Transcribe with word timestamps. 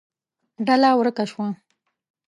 ډله 0.65 0.89
ورکه 0.99 1.25
شوه. 1.31 1.47